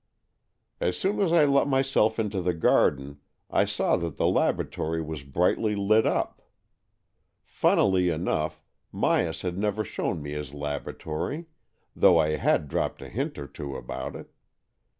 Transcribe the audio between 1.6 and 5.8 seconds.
myself into the garden, I saw that the laboratory was brightly